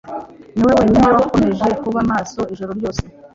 niwe 0.55 0.71
wenyine 0.77 1.05
wakomeje 1.15 1.67
kuba 1.83 1.99
maso 2.11 2.39
ijoro 2.53 2.71
ryose 2.79 3.03